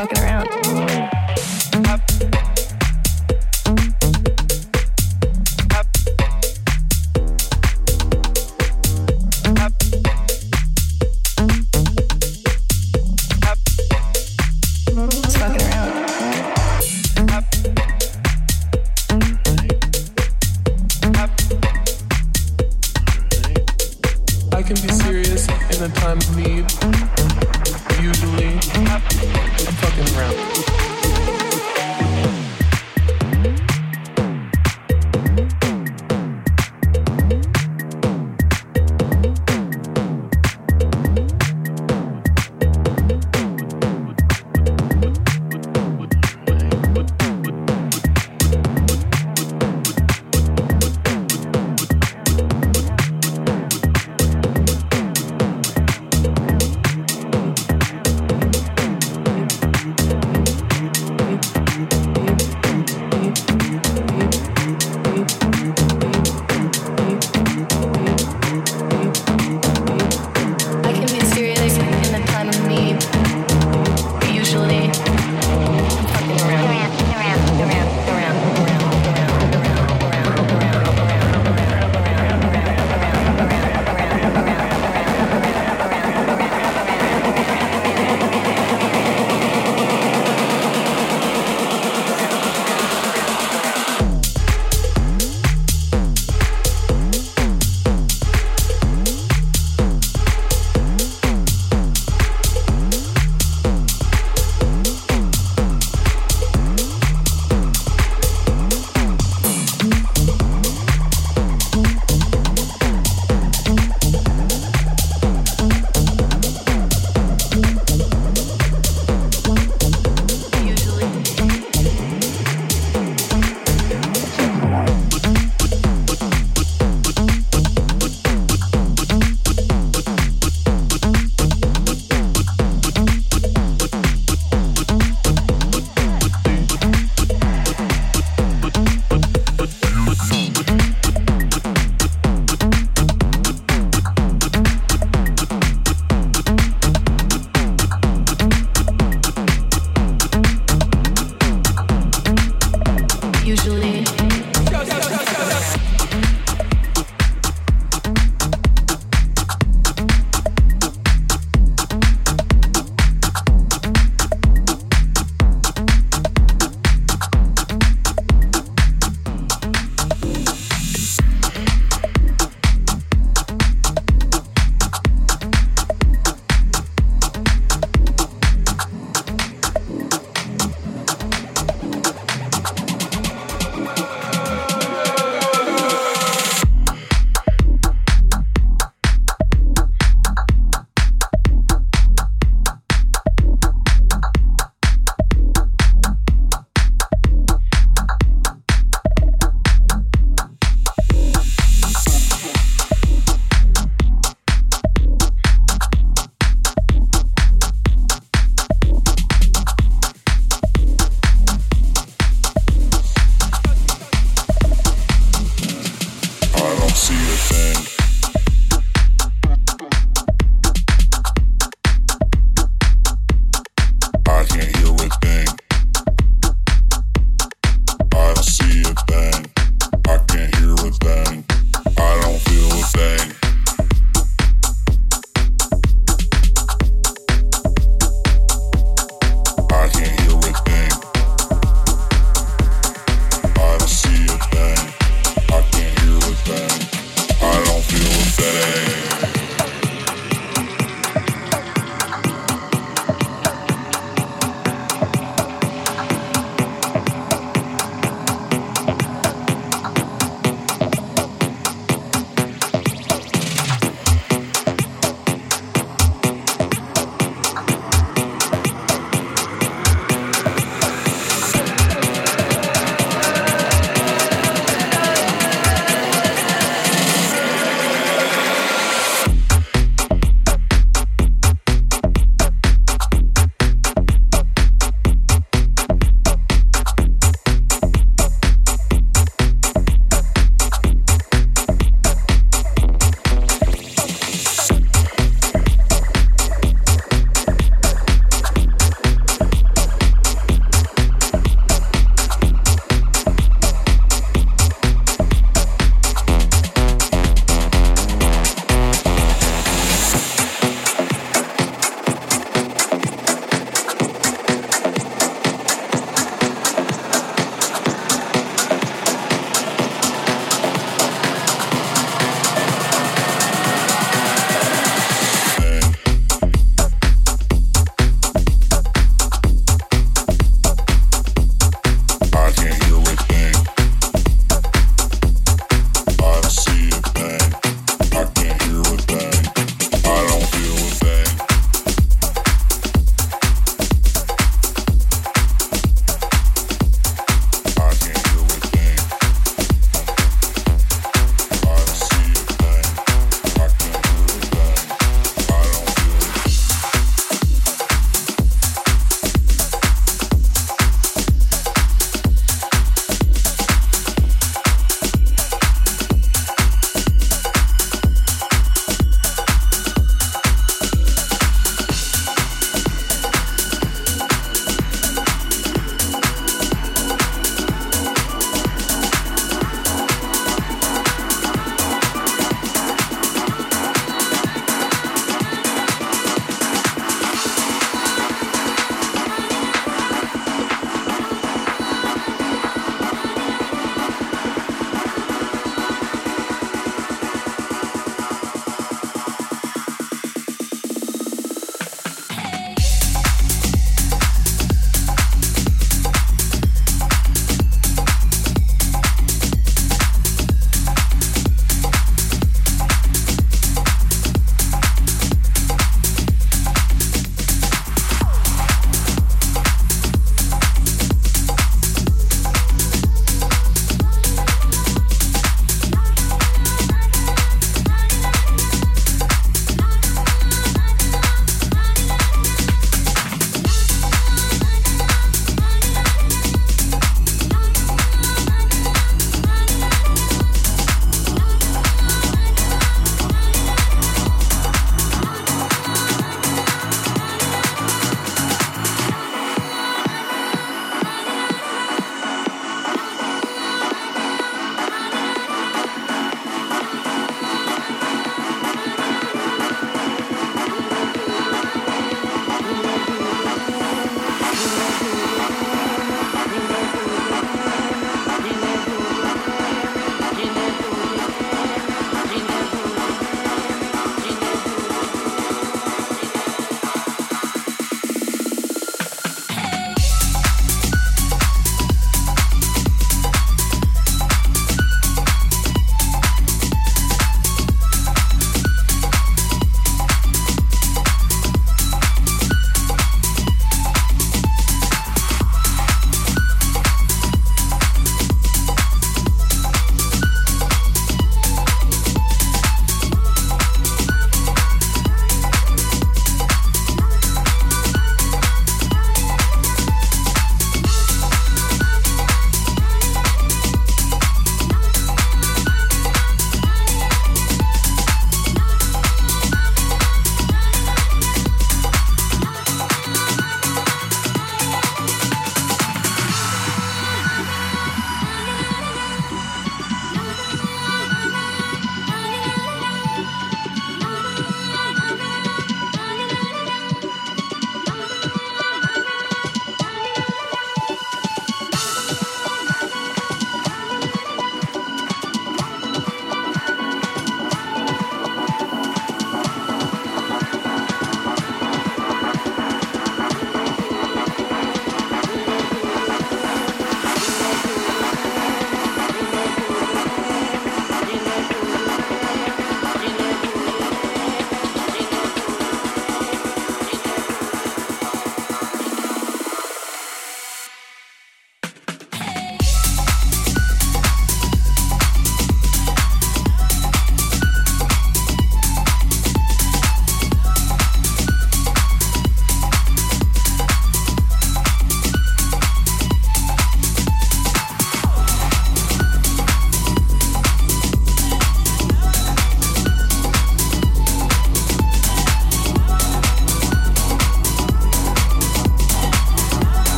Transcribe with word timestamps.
fucking 0.00 0.24
around. 0.24 0.59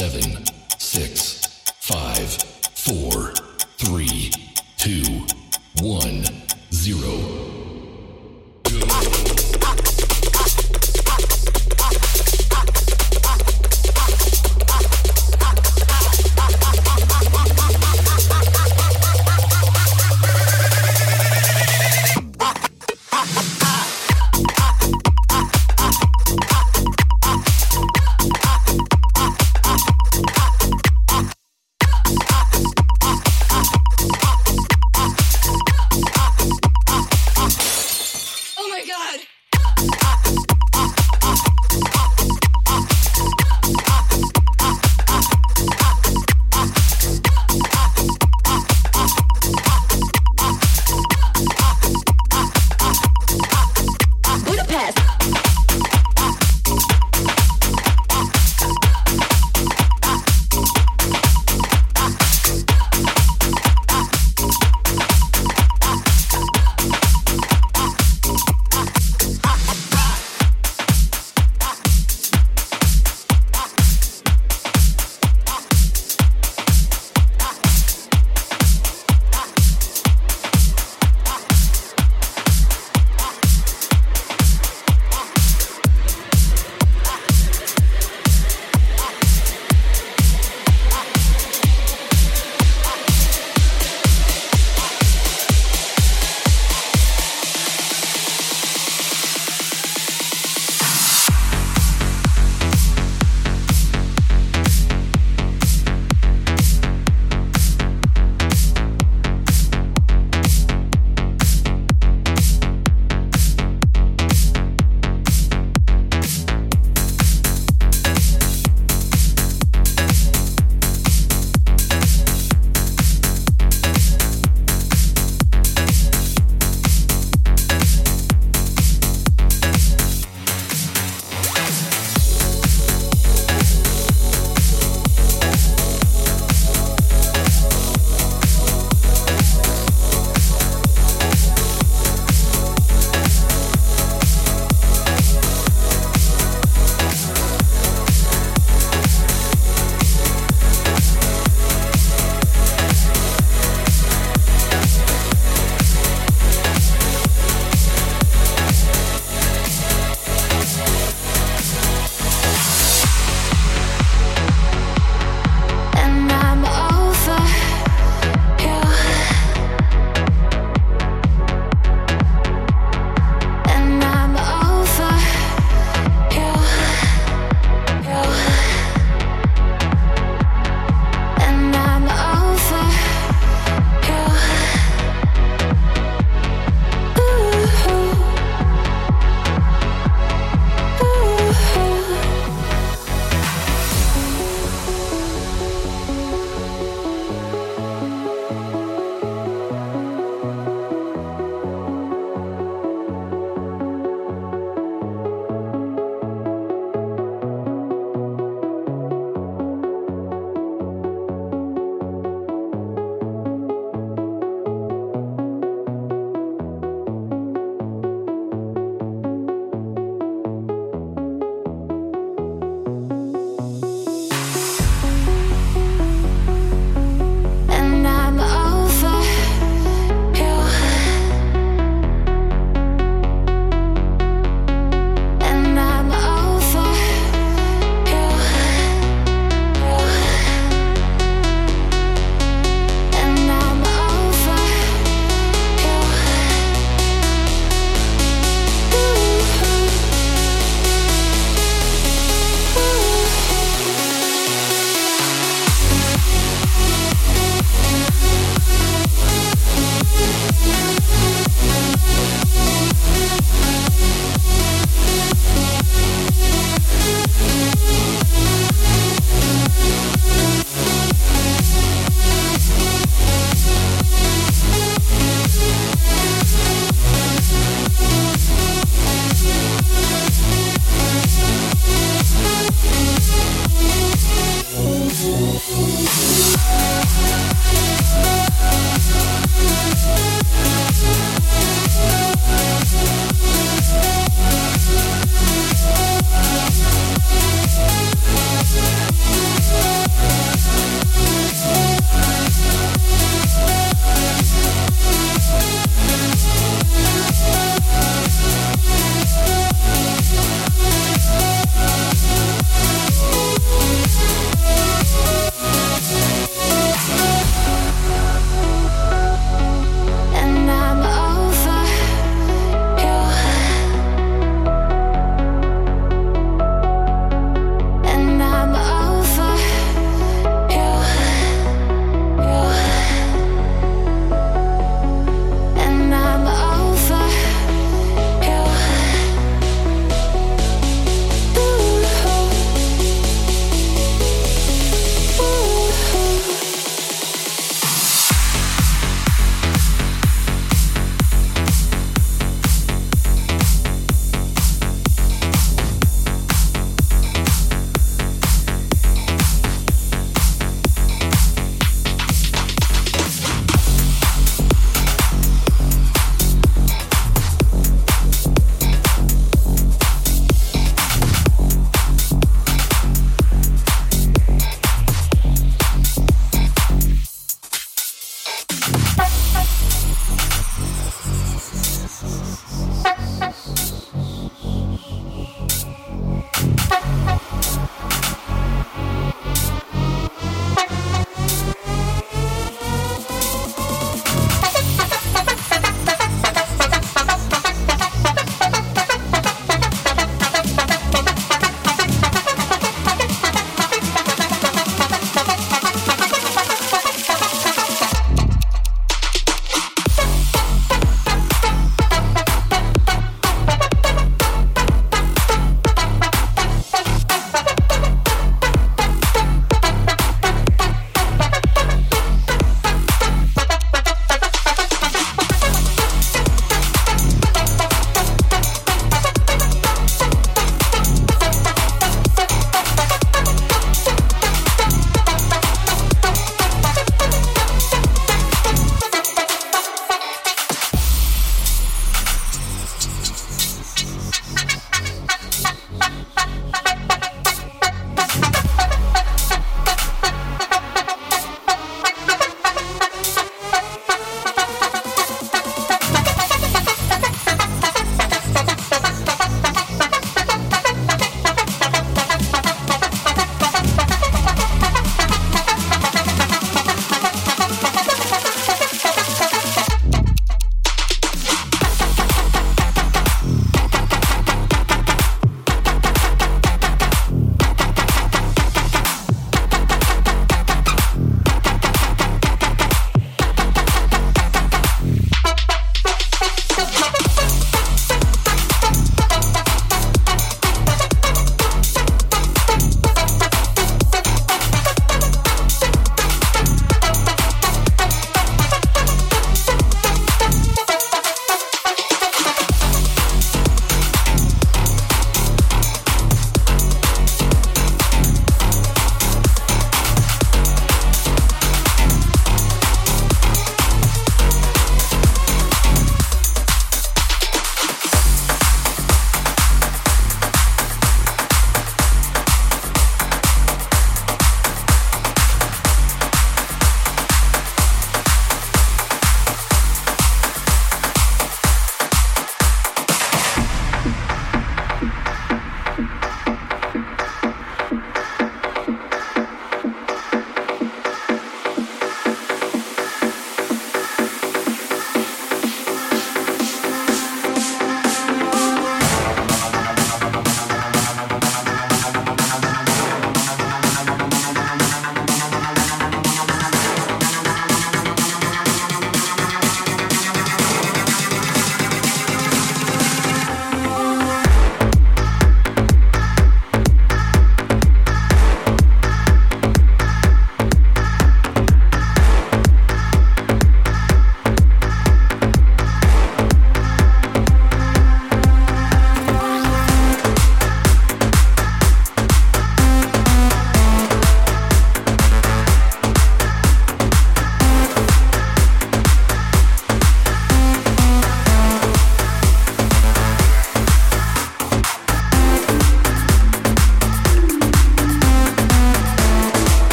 seven. 0.00 0.49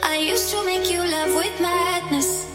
I 0.00 0.16
used 0.16 0.50
to 0.50 0.64
make 0.64 0.90
you 0.90 0.98
love 0.98 1.34
with 1.34 1.60
madness. 1.60 2.51